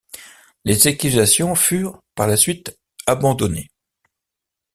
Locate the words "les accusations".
0.65-1.53